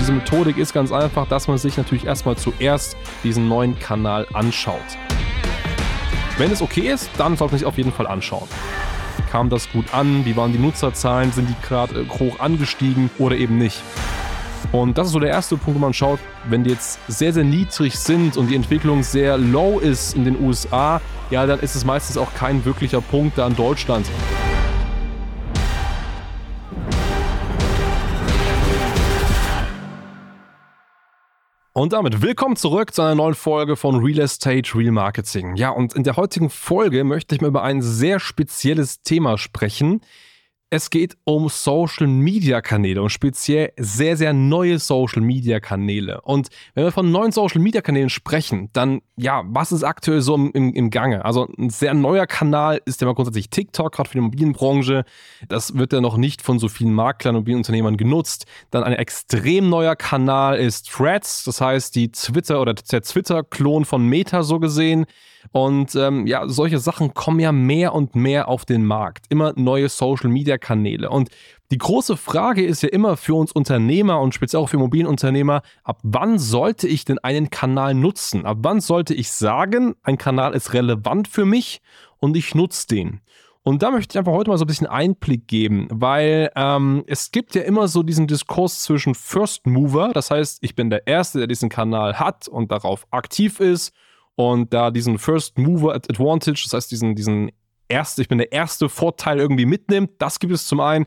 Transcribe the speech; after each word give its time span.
Diese 0.00 0.12
Methodik 0.12 0.56
ist 0.58 0.72
ganz 0.72 0.92
einfach, 0.92 1.26
dass 1.26 1.48
man 1.48 1.58
sich 1.58 1.76
natürlich 1.76 2.06
erstmal 2.06 2.36
zuerst 2.36 2.96
diesen 3.24 3.48
neuen 3.48 3.78
Kanal 3.78 4.26
anschaut. 4.32 4.80
Wenn 6.38 6.52
es 6.52 6.60
okay 6.60 6.92
ist, 6.92 7.10
dann 7.16 7.36
sollte 7.36 7.54
man 7.54 7.58
sich 7.58 7.66
auf 7.66 7.78
jeden 7.78 7.92
Fall 7.92 8.06
anschauen. 8.06 8.48
Kam 9.30 9.48
das 9.48 9.70
gut 9.70 9.92
an? 9.92 10.24
Wie 10.24 10.36
waren 10.36 10.52
die 10.52 10.58
Nutzerzahlen? 10.58 11.32
Sind 11.32 11.48
die 11.48 11.66
gerade 11.66 12.02
äh, 12.02 12.08
hoch 12.08 12.38
angestiegen 12.40 13.10
oder 13.18 13.36
eben 13.36 13.58
nicht? 13.58 13.82
Und 14.72 14.98
das 14.98 15.08
ist 15.08 15.12
so 15.14 15.20
der 15.20 15.30
erste 15.30 15.56
Punkt, 15.56 15.78
wo 15.78 15.84
man 15.84 15.94
schaut, 15.94 16.18
wenn 16.48 16.64
die 16.64 16.70
jetzt 16.70 16.98
sehr, 17.08 17.32
sehr 17.32 17.44
niedrig 17.44 17.98
sind 17.98 18.36
und 18.36 18.48
die 18.48 18.56
Entwicklung 18.56 19.02
sehr 19.02 19.38
low 19.38 19.78
ist 19.78 20.14
in 20.14 20.24
den 20.24 20.40
USA, 20.42 21.00
ja, 21.30 21.46
dann 21.46 21.60
ist 21.60 21.74
es 21.74 21.84
meistens 21.84 22.18
auch 22.18 22.32
kein 22.34 22.64
wirklicher 22.64 23.00
Punkt 23.00 23.38
da 23.38 23.46
in 23.46 23.56
Deutschland. 23.56 24.06
Und 31.76 31.92
damit 31.92 32.22
willkommen 32.22 32.56
zurück 32.56 32.94
zu 32.94 33.02
einer 33.02 33.14
neuen 33.14 33.34
Folge 33.34 33.76
von 33.76 33.96
Real 33.96 34.20
Estate 34.20 34.74
Real 34.74 34.92
Marketing. 34.92 35.56
Ja, 35.56 35.68
und 35.68 35.92
in 35.92 36.04
der 36.04 36.16
heutigen 36.16 36.48
Folge 36.48 37.04
möchte 37.04 37.34
ich 37.34 37.42
mal 37.42 37.48
über 37.48 37.62
ein 37.64 37.82
sehr 37.82 38.18
spezielles 38.18 39.02
Thema 39.02 39.36
sprechen, 39.36 40.00
es 40.68 40.90
geht 40.90 41.16
um 41.24 41.48
Social 41.48 42.08
Media 42.08 42.60
Kanäle 42.60 43.00
und 43.00 43.10
speziell 43.10 43.72
sehr, 43.78 44.16
sehr 44.16 44.32
neue 44.32 44.80
Social 44.80 45.22
Media 45.22 45.60
Kanäle. 45.60 46.20
Und 46.22 46.48
wenn 46.74 46.84
wir 46.84 46.90
von 46.90 47.10
neuen 47.10 47.30
Social 47.30 47.60
Media 47.60 47.80
Kanälen 47.80 48.10
sprechen, 48.10 48.68
dann, 48.72 49.00
ja, 49.16 49.44
was 49.46 49.70
ist 49.70 49.84
aktuell 49.84 50.22
so 50.22 50.34
im, 50.34 50.74
im, 50.74 50.90
Gange? 50.90 51.24
Also 51.24 51.46
ein 51.56 51.70
sehr 51.70 51.94
neuer 51.94 52.26
Kanal 52.26 52.80
ist 52.84 53.00
ja 53.00 53.06
mal 53.06 53.14
grundsätzlich 53.14 53.48
TikTok, 53.48 53.94
gerade 53.94 54.08
für 54.08 54.14
die 54.14 54.18
Immobilienbranche. 54.18 55.04
Das 55.48 55.76
wird 55.76 55.92
ja 55.92 56.00
noch 56.00 56.16
nicht 56.16 56.42
von 56.42 56.58
so 56.58 56.68
vielen 56.68 56.92
Maklern 56.92 57.36
und 57.36 57.40
Immobilienunternehmern 57.40 57.96
genutzt. 57.96 58.46
Dann 58.72 58.82
ein 58.82 58.94
extrem 58.94 59.68
neuer 59.68 59.94
Kanal 59.94 60.58
ist 60.58 60.90
Threads, 60.90 61.44
das 61.44 61.60
heißt 61.60 61.94
die 61.94 62.10
Twitter 62.10 62.60
oder 62.60 62.74
der 62.74 63.02
Twitter-Klon 63.02 63.84
von 63.84 64.04
Meta 64.04 64.42
so 64.42 64.58
gesehen. 64.58 65.06
Und 65.52 65.94
ähm, 65.94 66.26
ja, 66.26 66.48
solche 66.48 66.78
Sachen 66.78 67.14
kommen 67.14 67.40
ja 67.40 67.52
mehr 67.52 67.94
und 67.94 68.14
mehr 68.14 68.48
auf 68.48 68.64
den 68.64 68.84
Markt. 68.84 69.26
Immer 69.28 69.52
neue 69.56 69.88
Social-Media-Kanäle. 69.88 71.10
Und 71.10 71.30
die 71.72 71.78
große 71.78 72.16
Frage 72.16 72.64
ist 72.64 72.82
ja 72.82 72.88
immer 72.90 73.16
für 73.16 73.34
uns 73.34 73.50
Unternehmer 73.50 74.20
und 74.20 74.34
speziell 74.34 74.62
auch 74.62 74.68
für 74.68 74.76
Immobilienunternehmer, 74.76 75.62
ab 75.82 75.98
wann 76.02 76.38
sollte 76.38 76.86
ich 76.86 77.04
denn 77.04 77.18
einen 77.18 77.50
Kanal 77.50 77.94
nutzen? 77.94 78.46
Ab 78.46 78.58
wann 78.60 78.80
sollte 78.80 79.14
ich 79.14 79.32
sagen, 79.32 79.96
ein 80.02 80.16
Kanal 80.16 80.54
ist 80.54 80.74
relevant 80.74 81.26
für 81.26 81.44
mich 81.44 81.80
und 82.18 82.36
ich 82.36 82.54
nutze 82.54 82.86
den? 82.86 83.20
Und 83.64 83.82
da 83.82 83.90
möchte 83.90 84.12
ich 84.12 84.18
einfach 84.18 84.32
heute 84.32 84.48
mal 84.48 84.58
so 84.58 84.64
ein 84.64 84.68
bisschen 84.68 84.86
Einblick 84.86 85.48
geben, 85.48 85.88
weil 85.90 86.52
ähm, 86.54 87.02
es 87.08 87.32
gibt 87.32 87.56
ja 87.56 87.62
immer 87.62 87.88
so 87.88 88.04
diesen 88.04 88.28
Diskurs 88.28 88.84
zwischen 88.84 89.16
First 89.16 89.66
Mover, 89.66 90.12
das 90.14 90.30
heißt, 90.30 90.58
ich 90.60 90.76
bin 90.76 90.88
der 90.88 91.08
Erste, 91.08 91.38
der 91.38 91.48
diesen 91.48 91.68
Kanal 91.68 92.20
hat 92.20 92.46
und 92.46 92.70
darauf 92.70 93.08
aktiv 93.10 93.58
ist 93.58 93.92
und 94.36 94.72
da 94.72 94.90
diesen 94.90 95.18
First 95.18 95.58
Mover 95.58 95.94
Advantage, 95.94 96.62
das 96.64 96.74
heißt 96.74 96.90
diesen, 96.90 97.14
diesen 97.16 97.50
erste, 97.88 98.22
ich 98.22 98.28
bin 98.28 98.38
der 98.38 98.52
erste 98.52 98.88
Vorteil 98.88 99.38
irgendwie 99.38 99.66
mitnimmt, 99.66 100.10
das 100.18 100.38
gibt 100.38 100.52
es 100.52 100.66
zum 100.66 100.80
einen. 100.80 101.06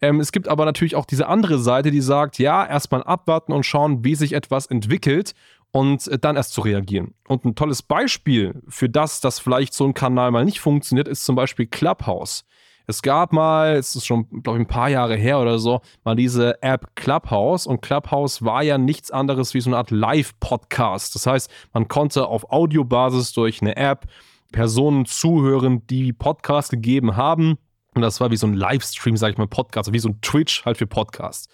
Ähm, 0.00 0.18
es 0.18 0.32
gibt 0.32 0.48
aber 0.48 0.64
natürlich 0.64 0.96
auch 0.96 1.04
diese 1.04 1.28
andere 1.28 1.58
Seite, 1.58 1.90
die 1.90 2.00
sagt, 2.00 2.38
ja, 2.38 2.66
erstmal 2.66 3.02
abwarten 3.02 3.52
und 3.52 3.64
schauen, 3.64 4.02
wie 4.02 4.14
sich 4.14 4.32
etwas 4.32 4.66
entwickelt 4.66 5.34
und 5.72 6.08
äh, 6.08 6.18
dann 6.18 6.36
erst 6.36 6.54
zu 6.54 6.62
reagieren. 6.62 7.14
Und 7.28 7.44
ein 7.44 7.54
tolles 7.54 7.82
Beispiel 7.82 8.62
für 8.68 8.88
das, 8.88 9.20
dass 9.20 9.38
vielleicht 9.38 9.74
so 9.74 9.84
ein 9.84 9.94
Kanal 9.94 10.30
mal 10.30 10.44
nicht 10.44 10.60
funktioniert, 10.60 11.06
ist 11.06 11.24
zum 11.24 11.36
Beispiel 11.36 11.66
Clubhouse. 11.66 12.44
Es 12.90 13.02
gab 13.02 13.32
mal, 13.32 13.76
es 13.76 13.94
ist 13.94 14.04
schon, 14.04 14.28
glaube 14.42 14.58
ich, 14.58 14.64
ein 14.64 14.68
paar 14.68 14.88
Jahre 14.88 15.16
her 15.16 15.40
oder 15.40 15.60
so, 15.60 15.80
mal 16.04 16.16
diese 16.16 16.60
App 16.62 16.96
Clubhouse. 16.96 17.66
Und 17.66 17.82
Clubhouse 17.82 18.44
war 18.44 18.62
ja 18.64 18.78
nichts 18.78 19.12
anderes 19.12 19.54
wie 19.54 19.60
so 19.60 19.70
eine 19.70 19.76
Art 19.76 19.92
Live-Podcast. 19.92 21.14
Das 21.14 21.26
heißt, 21.26 21.50
man 21.72 21.86
konnte 21.86 22.26
auf 22.26 22.50
Audiobasis 22.50 23.32
durch 23.32 23.62
eine 23.62 23.76
App 23.76 24.06
Personen 24.50 25.06
zuhören, 25.06 25.86
die 25.86 26.12
Podcast 26.12 26.70
gegeben 26.70 27.16
haben. 27.16 27.58
Und 27.94 28.02
das 28.02 28.20
war 28.20 28.32
wie 28.32 28.36
so 28.36 28.48
ein 28.48 28.54
Livestream, 28.54 29.16
sag 29.16 29.30
ich 29.30 29.38
mal, 29.38 29.46
Podcast, 29.46 29.92
wie 29.92 29.98
so 30.00 30.08
ein 30.08 30.20
Twitch 30.20 30.64
halt 30.64 30.76
für 30.76 30.88
Podcast. 30.88 31.48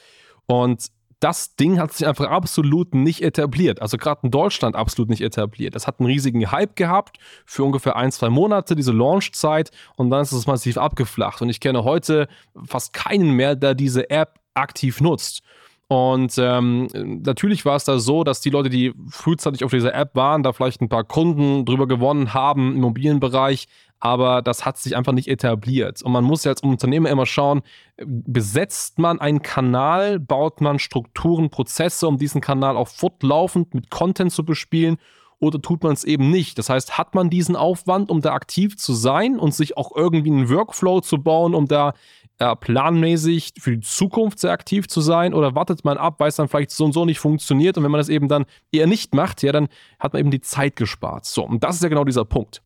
Und 0.46 0.90
das 1.20 1.56
Ding 1.56 1.78
hat 1.78 1.92
sich 1.92 2.06
einfach 2.06 2.28
absolut 2.28 2.94
nicht 2.94 3.22
etabliert. 3.22 3.80
Also 3.80 3.96
gerade 3.96 4.20
in 4.24 4.30
Deutschland 4.30 4.76
absolut 4.76 5.08
nicht 5.08 5.22
etabliert. 5.22 5.74
Das 5.74 5.86
hat 5.86 5.98
einen 5.98 6.08
riesigen 6.08 6.50
Hype 6.50 6.76
gehabt 6.76 7.18
für 7.46 7.64
ungefähr 7.64 7.96
ein, 7.96 8.12
zwei 8.12 8.28
Monate, 8.28 8.76
diese 8.76 8.92
Launchzeit, 8.92 9.70
und 9.96 10.10
dann 10.10 10.22
ist 10.22 10.32
es 10.32 10.46
massiv 10.46 10.76
abgeflacht. 10.76 11.40
Und 11.40 11.48
ich 11.48 11.60
kenne 11.60 11.84
heute 11.84 12.28
fast 12.66 12.92
keinen 12.92 13.30
mehr, 13.30 13.56
der 13.56 13.74
diese 13.74 14.10
App 14.10 14.38
aktiv 14.54 15.00
nutzt. 15.00 15.42
Und 15.88 16.34
ähm, 16.38 16.88
natürlich 17.22 17.64
war 17.64 17.76
es 17.76 17.84
da 17.84 18.00
so, 18.00 18.24
dass 18.24 18.40
die 18.40 18.50
Leute, 18.50 18.68
die 18.68 18.92
frühzeitig 19.08 19.62
auf 19.62 19.70
dieser 19.70 19.94
App 19.94 20.16
waren, 20.16 20.42
da 20.42 20.52
vielleicht 20.52 20.80
ein 20.80 20.88
paar 20.88 21.04
Kunden 21.04 21.64
drüber 21.64 21.86
gewonnen 21.86 22.34
haben 22.34 22.72
im 22.72 22.78
Immobilienbereich, 22.78 23.68
aber 24.00 24.42
das 24.42 24.64
hat 24.64 24.78
sich 24.78 24.96
einfach 24.96 25.12
nicht 25.12 25.28
etabliert. 25.28 26.02
Und 26.02 26.12
man 26.12 26.24
muss 26.24 26.44
ja 26.44 26.50
als 26.52 26.62
Unternehmer 26.62 27.10
immer 27.10 27.26
schauen, 27.26 27.62
besetzt 27.96 28.98
man 28.98 29.20
einen 29.20 29.42
Kanal, 29.42 30.18
baut 30.20 30.60
man 30.60 30.78
Strukturen, 30.78 31.50
Prozesse, 31.50 32.06
um 32.06 32.18
diesen 32.18 32.40
Kanal 32.40 32.76
auch 32.76 32.88
fortlaufend 32.88 33.74
mit 33.74 33.90
Content 33.90 34.32
zu 34.32 34.44
bespielen 34.44 34.98
oder 35.38 35.60
tut 35.60 35.82
man 35.82 35.92
es 35.92 36.04
eben 36.04 36.30
nicht? 36.30 36.58
Das 36.58 36.70
heißt, 36.70 36.96
hat 36.96 37.14
man 37.14 37.28
diesen 37.28 37.56
Aufwand, 37.56 38.10
um 38.10 38.20
da 38.20 38.32
aktiv 38.32 38.76
zu 38.76 38.94
sein 38.94 39.38
und 39.38 39.54
sich 39.54 39.76
auch 39.76 39.94
irgendwie 39.94 40.30
einen 40.30 40.48
Workflow 40.48 41.00
zu 41.00 41.18
bauen, 41.18 41.54
um 41.54 41.66
da 41.66 41.92
äh, 42.38 42.54
planmäßig 42.56 43.54
für 43.58 43.76
die 43.76 43.80
Zukunft 43.80 44.38
sehr 44.38 44.52
aktiv 44.52 44.88
zu 44.88 45.00
sein 45.00 45.34
oder 45.34 45.54
wartet 45.54 45.84
man 45.84 45.98
ab, 45.98 46.16
weil 46.18 46.28
es 46.28 46.36
dann 46.36 46.48
vielleicht 46.48 46.70
so 46.70 46.84
und 46.84 46.92
so 46.92 47.04
nicht 47.04 47.18
funktioniert 47.18 47.76
und 47.76 47.84
wenn 47.84 47.90
man 47.90 47.98
das 47.98 48.08
eben 48.08 48.28
dann 48.28 48.46
eher 48.72 48.86
nicht 48.86 49.14
macht, 49.14 49.42
ja, 49.42 49.52
dann 49.52 49.68
hat 49.98 50.12
man 50.12 50.20
eben 50.20 50.30
die 50.30 50.40
Zeit 50.40 50.76
gespart. 50.76 51.26
So, 51.26 51.44
und 51.44 51.62
das 51.64 51.76
ist 51.76 51.82
ja 51.82 51.88
genau 51.88 52.04
dieser 52.04 52.24
Punkt. 52.24 52.62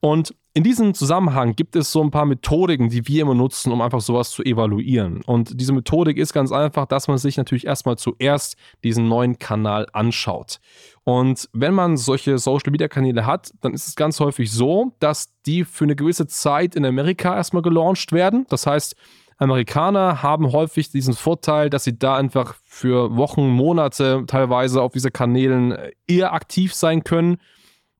Und 0.00 0.34
in 0.58 0.64
diesem 0.64 0.92
Zusammenhang 0.92 1.54
gibt 1.54 1.76
es 1.76 1.92
so 1.92 2.02
ein 2.02 2.10
paar 2.10 2.24
Methodiken, 2.24 2.88
die 2.88 3.06
wir 3.06 3.22
immer 3.22 3.34
nutzen, 3.36 3.70
um 3.70 3.80
einfach 3.80 4.00
sowas 4.00 4.30
zu 4.32 4.42
evaluieren. 4.42 5.22
Und 5.24 5.60
diese 5.60 5.72
Methodik 5.72 6.16
ist 6.16 6.32
ganz 6.32 6.50
einfach, 6.50 6.86
dass 6.86 7.06
man 7.06 7.16
sich 7.16 7.36
natürlich 7.36 7.64
erstmal 7.64 7.96
zuerst 7.96 8.56
diesen 8.82 9.06
neuen 9.06 9.38
Kanal 9.38 9.86
anschaut. 9.92 10.58
Und 11.04 11.48
wenn 11.52 11.74
man 11.74 11.96
solche 11.96 12.38
Social 12.38 12.72
Media 12.72 12.88
Kanäle 12.88 13.24
hat, 13.24 13.52
dann 13.60 13.72
ist 13.72 13.86
es 13.86 13.94
ganz 13.94 14.18
häufig 14.18 14.50
so, 14.50 14.96
dass 14.98 15.32
die 15.46 15.62
für 15.62 15.84
eine 15.84 15.94
gewisse 15.94 16.26
Zeit 16.26 16.74
in 16.74 16.84
Amerika 16.84 17.36
erstmal 17.36 17.62
gelauncht 17.62 18.10
werden. 18.10 18.44
Das 18.48 18.66
heißt, 18.66 18.96
Amerikaner 19.36 20.24
haben 20.24 20.50
häufig 20.50 20.90
diesen 20.90 21.14
Vorteil, 21.14 21.70
dass 21.70 21.84
sie 21.84 21.96
da 21.96 22.16
einfach 22.16 22.56
für 22.64 23.16
Wochen, 23.16 23.46
Monate 23.46 24.24
teilweise 24.26 24.82
auf 24.82 24.90
diese 24.90 25.12
Kanälen 25.12 25.78
eher 26.08 26.32
aktiv 26.32 26.74
sein 26.74 27.04
können 27.04 27.38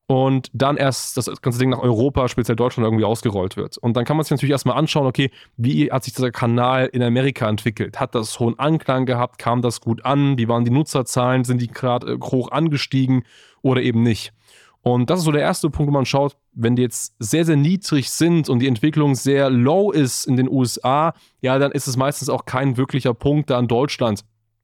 und 0.09 0.49
dann 0.53 0.75
erst 0.75 1.17
das 1.17 1.29
ganze 1.39 1.59
Ding 1.59 1.69
nach 1.69 1.83
Europa, 1.83 2.27
speziell 2.29 2.55
Deutschland, 2.55 2.83
irgendwie 2.83 3.05
ausgerollt 3.05 3.57
wird. 3.57 3.77
Und 3.77 3.95
dann 3.95 4.05
kann 4.05 4.17
man 4.17 4.23
sich 4.23 4.31
natürlich 4.31 4.53
erstmal 4.53 4.75
anschauen, 4.75 5.05
okay, 5.05 5.29
wie 5.55 5.91
hat 5.91 6.03
sich 6.03 6.15
dieser 6.15 6.31
Kanal 6.31 6.87
in 6.87 7.03
Amerika 7.03 7.47
entwickelt? 7.47 7.99
Hat 7.99 8.15
das 8.15 8.39
hohen 8.39 8.57
Anklang 8.57 9.05
gehabt? 9.05 9.37
Kam 9.37 9.61
das 9.61 9.81
gut 9.81 10.03
an? 10.05 10.39
Wie 10.39 10.47
waren 10.47 10.65
die 10.65 10.71
Nutzerzahlen? 10.71 11.43
Sind 11.43 11.61
die 11.61 11.67
gerade 11.67 12.13
äh, 12.13 12.17
hoch 12.19 12.49
angestiegen 12.49 13.23
oder 13.61 13.83
eben 13.83 14.01
nicht? 14.01 14.33
Und 14.81 15.11
das 15.11 15.19
ist 15.19 15.25
so 15.25 15.31
der 15.31 15.43
erste 15.43 15.69
Punkt, 15.69 15.91
wo 15.91 15.93
man 15.93 16.07
schaut, 16.07 16.37
wenn 16.53 16.75
die 16.75 16.81
jetzt 16.81 17.13
sehr, 17.19 17.45
sehr 17.45 17.55
niedrig 17.55 18.09
sind 18.09 18.49
und 18.49 18.57
die 18.59 18.67
Entwicklung 18.67 19.13
sehr 19.13 19.51
low 19.51 19.91
ist 19.91 20.25
in 20.25 20.37
den 20.37 20.49
USA, 20.49 21.13
ja, 21.41 21.59
dann 21.59 21.71
ist 21.71 21.85
es 21.85 21.97
meistens 21.97 22.29
auch 22.29 22.45
kein 22.45 22.77
wirklicher 22.77 23.13
Punkt 23.13 23.51
da 23.51 23.59
in 23.59 23.67
Deutschland 23.67 24.23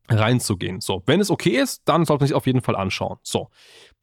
reinzugehen. 0.10 0.82
So, 0.82 1.04
wenn 1.06 1.20
es 1.20 1.32
okay 1.32 1.58
ist, 1.58 1.82
dann 1.86 2.06
sollte 2.06 2.22
man 2.22 2.28
sich 2.28 2.36
auf 2.36 2.46
jeden 2.46 2.62
Fall 2.62 2.76
anschauen. 2.76 3.18
So, 3.24 3.50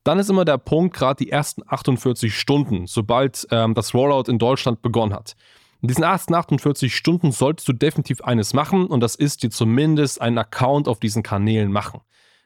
dann 0.04 0.18
ist 0.18 0.30
immer 0.30 0.44
der 0.44 0.58
Punkt, 0.58 0.96
gerade 0.96 1.24
die 1.24 1.30
ersten 1.30 1.62
48 1.66 2.36
Stunden, 2.36 2.86
sobald 2.86 3.46
ähm, 3.50 3.74
das 3.74 3.94
Rollout 3.94 4.30
in 4.30 4.38
Deutschland 4.38 4.82
begonnen 4.82 5.14
hat. 5.14 5.36
In 5.80 5.88
diesen 5.88 6.04
ersten 6.04 6.34
48 6.34 6.94
Stunden 6.94 7.32
solltest 7.32 7.68
du 7.68 7.72
definitiv 7.72 8.20
eines 8.22 8.54
machen 8.54 8.86
und 8.86 9.00
das 9.00 9.16
ist 9.16 9.42
dir 9.42 9.50
zumindest 9.50 10.20
einen 10.20 10.38
Account 10.38 10.86
auf 10.86 11.00
diesen 11.00 11.22
Kanälen 11.22 11.72
machen. 11.72 12.00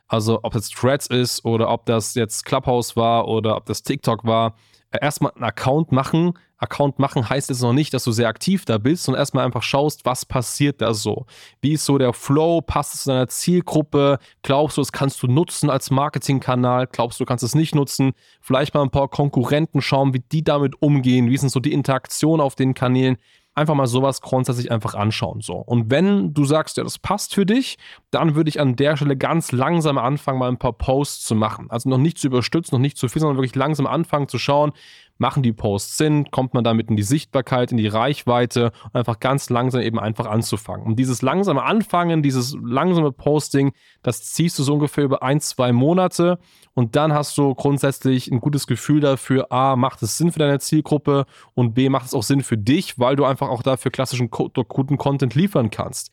Also 0.09 0.41
ob 0.43 0.53
das 0.53 0.71
Threads 0.71 1.09
ist 1.09 1.45
oder 1.45 1.69
ob 1.71 1.85
das 1.87 2.15
jetzt 2.15 2.45
Clubhouse 2.45 2.97
war 2.97 3.29
oder 3.29 3.57
ob 3.57 3.67
das 3.67 3.83
TikTok 3.83 4.25
war. 4.25 4.55
Erstmal 5.01 5.33
einen 5.33 5.45
Account 5.45 5.93
machen. 5.93 6.35
Account 6.59 6.99
machen 6.99 7.29
heißt 7.29 7.51
jetzt 7.51 7.61
noch 7.61 7.73
nicht, 7.73 7.93
dass 7.93 8.05
du 8.05 8.13
sehr 8.13 8.29
aktiv 8.29 8.65
da 8.65 8.79
bist, 8.79 9.05
sondern 9.05 9.21
erstmal 9.21 9.45
einfach 9.45 9.63
schaust, 9.63 10.07
was 10.07 10.25
passiert 10.25 10.81
da 10.81 10.95
so. 10.95 11.27
Wie 11.61 11.73
ist 11.73 11.85
so 11.85 11.99
der 11.99 12.13
Flow? 12.13 12.63
Passt 12.63 12.95
es 12.95 13.03
zu 13.03 13.11
deiner 13.11 13.29
Zielgruppe? 13.29 14.19
Glaubst 14.43 14.77
du, 14.77 14.81
das 14.81 14.93
kannst 14.93 15.23
du 15.23 15.27
nutzen 15.27 15.69
als 15.69 15.91
Marketingkanal? 15.91 16.87
Glaubst 16.87 17.21
du, 17.21 17.25
du 17.25 17.29
kannst 17.29 17.45
es 17.45 17.55
nicht 17.55 17.75
nutzen? 17.75 18.13
Vielleicht 18.41 18.73
mal 18.75 18.83
ein 18.83 18.91
paar 18.91 19.09
Konkurrenten 19.09 19.83
schauen, 19.83 20.15
wie 20.15 20.21
die 20.33 20.45
damit 20.45 20.81
umgehen. 20.81 21.29
Wie 21.29 21.37
sind 21.37 21.51
so 21.51 21.61
die 21.61 21.73
Interaktionen 21.73 22.41
auf 22.41 22.55
den 22.55 22.73
Kanälen? 22.73 23.19
Einfach 23.57 23.75
mal 23.75 23.87
sowas 23.87 24.21
grundsätzlich 24.21 24.71
einfach 24.71 24.95
anschauen. 24.95 25.41
So. 25.41 25.55
Und 25.55 25.91
wenn 25.91 26.35
du 26.35 26.45
sagst, 26.45 26.77
ja, 26.77 26.85
das 26.85 26.99
passt 26.99 27.35
für 27.35 27.47
dich, 27.47 27.79
dann 28.11 28.35
würde 28.35 28.51
ich 28.51 28.61
an 28.61 28.77
der 28.77 28.97
Stelle 28.97 29.17
ganz 29.17 29.51
langsam 29.51 29.99
anfangen, 29.99 30.39
mal 30.39 30.49
ein 30.49 30.59
paar 30.59 30.75
Posts 30.75 31.25
zu 31.25 31.35
machen. 31.35 31.71
Also 31.71 31.89
noch 31.89 31.99
nicht 31.99 32.19
zu 32.19 32.27
überstützen, 32.27 32.75
noch 32.75 32.83
nicht 32.83 32.99
zu 32.99 33.09
viel, 33.09 33.21
sondern 33.21 33.39
wirklich 33.39 33.55
langsam 33.55 33.87
anfangen 33.87 34.29
zu 34.29 34.39
schauen, 34.39 34.73
machen 35.19 35.43
die 35.43 35.53
Posts 35.53 35.97
Sinn, 35.97 36.31
kommt 36.31 36.55
man 36.55 36.65
damit 36.65 36.91
in 36.91 36.97
die 36.97 37.03
Sichtbarkeit, 37.03 37.71
in 37.71 37.79
die 37.79 37.87
Reichweite 37.87 38.73
und 38.85 38.95
einfach 38.95 39.21
ganz 39.21 39.51
langsam 39.51 39.81
eben 39.81 39.99
einfach 39.99 40.27
anzufangen. 40.27 40.87
Und 40.87 40.97
dieses 40.97 41.23
langsame 41.23 41.63
Anfangen, 41.63 42.23
dieses 42.23 42.57
langsame 42.63 43.13
Posting, 43.13 43.73
das 44.03 44.23
ziehst 44.23 44.59
du 44.59 44.63
so 44.63 44.75
ungefähr 44.75 45.05
über 45.05 45.23
ein, 45.23 45.41
zwei 45.41 45.73
Monate 45.73 46.39
und 46.75 46.97
dann 46.97 47.13
hast 47.13 47.37
du 47.39 47.55
grundsätzlich 47.55 48.31
ein 48.31 48.41
gutes 48.41 48.67
Gefühl 48.67 49.01
dafür, 49.01 49.51
A, 49.51 49.77
macht 49.77 50.03
es 50.03 50.19
Sinn 50.19 50.33
für 50.33 50.39
deine 50.39 50.59
Zielgruppe 50.59 51.27
und 51.55 51.75
B, 51.75 51.89
macht 51.89 52.07
es 52.07 52.15
auch 52.15 52.23
Sinn 52.23 52.43
für 52.43 52.59
dich, 52.59 52.99
weil 52.99 53.17
du 53.17 53.25
einfach 53.25 53.49
auch 53.49 53.63
dafür 53.63 53.91
klassischen 53.91 54.31
guten 54.31 54.99
Content 54.99 55.35
liefern 55.35 55.71
kannst. 55.71 56.13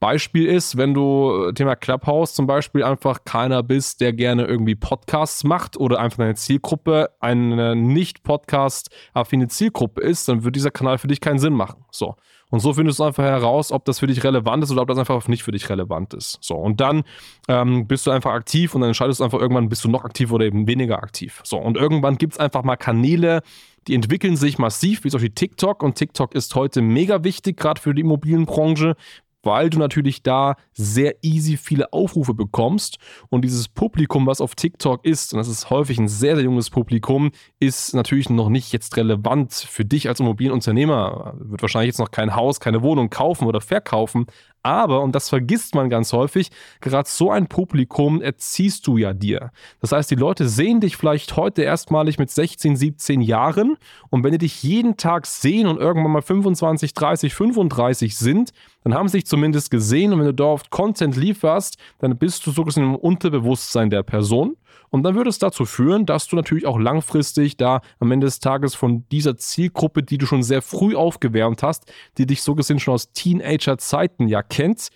Beispiel 0.00 0.46
ist, 0.46 0.76
wenn 0.78 0.94
du 0.94 1.48
äh, 1.48 1.52
Thema 1.52 1.76
Clubhouse 1.76 2.34
zum 2.34 2.46
Beispiel 2.46 2.82
einfach 2.82 3.24
keiner 3.24 3.62
bist, 3.62 4.00
der 4.00 4.14
gerne 4.14 4.46
irgendwie 4.46 4.74
Podcasts 4.74 5.44
macht 5.44 5.76
oder 5.76 6.00
einfach 6.00 6.18
deine 6.18 6.34
Zielgruppe 6.34 7.10
eine 7.20 7.76
nicht 7.76 8.22
Podcast-affine 8.22 9.48
Zielgruppe 9.48 10.00
ist, 10.00 10.28
dann 10.28 10.42
wird 10.42 10.56
dieser 10.56 10.70
Kanal 10.70 10.98
für 10.98 11.08
dich 11.08 11.20
keinen 11.20 11.38
Sinn 11.38 11.52
machen. 11.52 11.84
So. 11.90 12.16
Und 12.50 12.60
so 12.60 12.72
findest 12.72 12.98
du 12.98 13.04
einfach 13.04 13.22
heraus, 13.22 13.70
ob 13.70 13.84
das 13.84 14.00
für 14.00 14.08
dich 14.08 14.24
relevant 14.24 14.64
ist 14.64 14.72
oder 14.72 14.82
ob 14.82 14.88
das 14.88 14.98
einfach 14.98 15.28
nicht 15.28 15.44
für 15.44 15.52
dich 15.52 15.68
relevant 15.68 16.14
ist. 16.14 16.38
So. 16.40 16.56
Und 16.56 16.80
dann 16.80 17.04
ähm, 17.46 17.86
bist 17.86 18.06
du 18.06 18.10
einfach 18.10 18.32
aktiv 18.32 18.74
und 18.74 18.80
dann 18.80 18.88
entscheidest 18.88 19.20
du 19.20 19.24
einfach 19.24 19.38
irgendwann, 19.38 19.68
bist 19.68 19.84
du 19.84 19.88
noch 19.88 20.04
aktiv 20.04 20.32
oder 20.32 20.46
eben 20.46 20.66
weniger 20.66 21.00
aktiv. 21.02 21.40
So. 21.44 21.58
Und 21.58 21.76
irgendwann 21.76 22.18
gibt 22.18 22.32
es 22.32 22.40
einfach 22.40 22.64
mal 22.64 22.76
Kanäle, 22.76 23.42
die 23.86 23.94
entwickeln 23.94 24.36
sich 24.36 24.58
massiv, 24.58 25.04
wie 25.04 25.10
zum 25.10 25.18
Beispiel 25.18 25.34
TikTok. 25.34 25.82
Und 25.82 25.94
TikTok 25.94 26.34
ist 26.34 26.54
heute 26.54 26.82
mega 26.82 27.22
wichtig, 27.22 27.56
gerade 27.56 27.80
für 27.80 27.94
die 27.94 28.02
Immobilienbranche, 28.02 28.96
weil 29.42 29.70
du 29.70 29.78
natürlich 29.78 30.22
da 30.22 30.56
sehr 30.72 31.16
easy 31.22 31.56
viele 31.56 31.92
Aufrufe 31.92 32.34
bekommst. 32.34 32.98
Und 33.28 33.44
dieses 33.44 33.68
Publikum, 33.68 34.26
was 34.26 34.40
auf 34.40 34.54
TikTok 34.54 35.04
ist, 35.04 35.32
und 35.32 35.38
das 35.38 35.48
ist 35.48 35.70
häufig 35.70 35.98
ein 35.98 36.08
sehr, 36.08 36.36
sehr 36.36 36.44
junges 36.44 36.70
Publikum, 36.70 37.30
ist 37.58 37.94
natürlich 37.94 38.30
noch 38.30 38.48
nicht 38.48 38.72
jetzt 38.72 38.96
relevant 38.96 39.52
für 39.52 39.84
dich 39.84 40.08
als 40.08 40.20
Immobilienunternehmer. 40.20 41.34
Wird 41.38 41.62
wahrscheinlich 41.62 41.88
jetzt 41.88 41.98
noch 41.98 42.10
kein 42.10 42.34
Haus, 42.34 42.60
keine 42.60 42.82
Wohnung 42.82 43.10
kaufen 43.10 43.46
oder 43.46 43.60
verkaufen, 43.60 44.26
aber, 44.62 45.02
und 45.02 45.14
das 45.14 45.28
vergisst 45.28 45.74
man 45.74 45.88
ganz 45.88 46.12
häufig, 46.12 46.50
gerade 46.80 47.08
so 47.08 47.30
ein 47.30 47.46
Publikum 47.46 48.20
erziehst 48.20 48.86
du 48.86 48.96
ja 48.98 49.12
dir. 49.12 49.50
Das 49.80 49.92
heißt, 49.92 50.10
die 50.10 50.16
Leute 50.16 50.48
sehen 50.48 50.80
dich 50.80 50.96
vielleicht 50.96 51.36
heute 51.36 51.62
erstmalig 51.62 52.18
mit 52.18 52.30
16, 52.30 52.76
17 52.76 53.20
Jahren 53.20 53.76
und 54.10 54.22
wenn 54.24 54.32
die 54.32 54.38
dich 54.38 54.62
jeden 54.62 54.96
Tag 54.96 55.26
sehen 55.26 55.66
und 55.66 55.78
irgendwann 55.78 56.12
mal 56.12 56.22
25, 56.22 56.94
30, 56.94 57.34
35 57.34 58.16
sind, 58.16 58.52
dann 58.84 58.94
haben 58.94 59.08
sie 59.08 59.18
dich 59.18 59.26
zumindest 59.26 59.70
gesehen 59.70 60.12
und 60.12 60.18
wenn 60.18 60.26
du 60.26 60.34
dort 60.34 60.70
Content 60.70 61.16
lieferst, 61.16 61.76
dann 61.98 62.16
bist 62.18 62.46
du 62.46 62.50
sogar 62.50 62.76
im 62.76 62.94
Unterbewusstsein 62.94 63.90
der 63.90 64.02
Person. 64.02 64.56
Und 64.88 65.02
dann 65.02 65.14
würde 65.14 65.30
es 65.30 65.38
dazu 65.38 65.64
führen, 65.64 66.06
dass 66.06 66.26
du 66.26 66.36
natürlich 66.36 66.66
auch 66.66 66.78
langfristig 66.78 67.56
da 67.56 67.80
am 67.98 68.10
Ende 68.10 68.26
des 68.26 68.40
Tages 68.40 68.74
von 68.74 69.06
dieser 69.10 69.36
Zielgruppe, 69.36 70.02
die 70.02 70.18
du 70.18 70.26
schon 70.26 70.42
sehr 70.42 70.62
früh 70.62 70.96
aufgewärmt 70.96 71.62
hast, 71.62 71.92
die 72.18 72.26
dich 72.26 72.42
so 72.42 72.54
gesehen 72.54 72.80
schon 72.80 72.94
aus 72.94 73.12
Teenager-Zeiten 73.12 74.28
ja 74.28 74.42
kennt, 74.42 74.88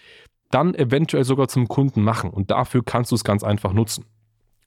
dann 0.51 0.75
eventuell 0.75 1.25
sogar 1.25 1.49
zum 1.49 1.69
Kunden 1.69 2.03
machen. 2.03 2.31
Und 2.31 2.51
dafür 2.51 2.83
kannst 2.85 3.11
du 3.11 3.17
es 3.17 3.25
ganz 3.25 3.45
einfach 3.45 3.73
nutzen. 3.73 4.07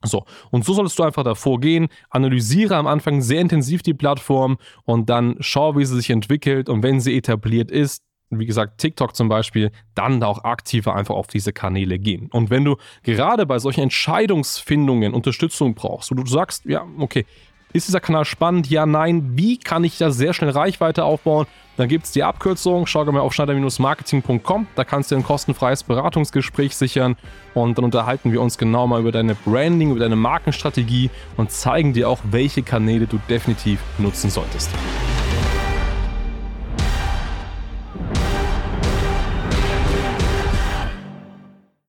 So, 0.03 0.25
und 0.51 0.63
so 0.63 0.73
solltest 0.73 0.99
du 0.99 1.03
einfach 1.03 1.23
davor 1.23 1.59
gehen, 1.59 1.87
analysiere 2.09 2.75
am 2.75 2.85
Anfang 2.85 3.21
sehr 3.21 3.41
intensiv 3.41 3.81
die 3.81 3.95
Plattform 3.95 4.57
und 4.83 5.09
dann 5.09 5.37
schau, 5.39 5.75
wie 5.75 5.85
sie 5.85 5.95
sich 5.95 6.11
entwickelt 6.11 6.69
und 6.69 6.83
wenn 6.83 6.99
sie 6.99 7.17
etabliert 7.17 7.71
ist, 7.71 8.03
wie 8.29 8.45
gesagt, 8.45 8.79
TikTok 8.79 9.15
zum 9.15 9.29
Beispiel, 9.29 9.71
dann 9.95 10.21
auch 10.23 10.43
aktiver 10.43 10.95
einfach 10.95 11.15
auf 11.15 11.27
diese 11.27 11.53
Kanäle 11.53 11.99
gehen. 11.99 12.29
Und 12.31 12.49
wenn 12.49 12.65
du 12.65 12.77
gerade 13.03 13.45
bei 13.45 13.59
solchen 13.59 13.81
Entscheidungsfindungen 13.81 15.13
Unterstützung 15.13 15.75
brauchst, 15.75 16.11
wo 16.11 16.15
du 16.15 16.25
sagst, 16.25 16.65
ja, 16.65 16.85
okay, 16.99 17.25
ist 17.73 17.87
dieser 17.87 17.99
Kanal 17.99 18.25
spannend? 18.25 18.69
Ja, 18.69 18.85
nein. 18.85 19.37
Wie 19.37 19.57
kann 19.57 19.83
ich 19.83 19.97
da 19.97 20.09
sehr 20.09 20.33
schnell 20.33 20.49
Reichweite 20.51 21.03
aufbauen? 21.03 21.47
Dann 21.75 21.87
gibt 21.87 22.05
es 22.05 22.11
die 22.11 22.23
Abkürzung. 22.23 22.87
Schau 22.87 23.05
mal 23.05 23.19
auf 23.19 23.33
schneider-marketing.com. 23.33 24.67
Da 24.75 24.83
kannst 24.83 25.11
du 25.11 25.15
ein 25.15 25.23
kostenfreies 25.23 25.83
Beratungsgespräch 25.83 26.75
sichern. 26.75 27.17
Und 27.53 27.77
dann 27.77 27.85
unterhalten 27.85 28.31
wir 28.31 28.41
uns 28.41 28.57
genau 28.57 28.87
mal 28.87 29.01
über 29.01 29.11
deine 29.11 29.35
Branding, 29.35 29.91
über 29.91 29.99
deine 29.99 30.15
Markenstrategie 30.15 31.09
und 31.35 31.51
zeigen 31.51 31.93
dir 31.93 32.09
auch, 32.09 32.19
welche 32.31 32.63
Kanäle 32.63 33.05
du 33.05 33.19
definitiv 33.29 33.79
nutzen 33.99 34.29
solltest. 34.29 34.71